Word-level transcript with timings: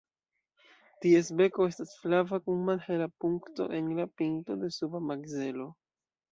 Ties 1.05 1.29
beko 1.41 1.67
estas 1.73 1.91
flava 2.05 2.41
kun 2.47 2.65
malhela 2.71 3.11
punkto 3.27 3.69
en 3.81 3.95
la 4.01 4.09
pinto 4.23 4.59
de 4.65 4.75
suba 4.81 5.07
makzelo. 5.15 5.73